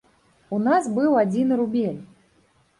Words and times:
У 0.57 0.59
нас 0.67 0.89
быў 0.97 1.19
адзіны 1.23 1.61
рубель. 1.63 2.03